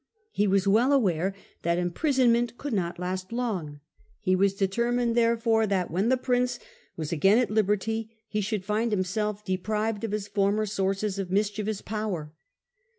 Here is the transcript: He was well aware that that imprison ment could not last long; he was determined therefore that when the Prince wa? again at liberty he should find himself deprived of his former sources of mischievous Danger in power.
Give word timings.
He 0.31 0.47
was 0.47 0.67
well 0.67 0.91
aware 0.93 1.35
that 1.61 1.75
that 1.75 1.77
imprison 1.79 2.31
ment 2.31 2.57
could 2.57 2.73
not 2.73 2.97
last 2.97 3.31
long; 3.31 3.81
he 4.19 4.35
was 4.35 4.55
determined 4.55 5.13
therefore 5.15 5.67
that 5.67 5.91
when 5.91 6.09
the 6.09 6.17
Prince 6.17 6.57
wa? 6.97 7.05
again 7.11 7.37
at 7.37 7.51
liberty 7.51 8.09
he 8.27 8.41
should 8.41 8.65
find 8.65 8.91
himself 8.91 9.45
deprived 9.45 10.03
of 10.03 10.11
his 10.11 10.27
former 10.27 10.65
sources 10.65 11.19
of 11.19 11.29
mischievous 11.29 11.81
Danger 11.83 11.95
in 11.95 12.01
power. 12.01 12.33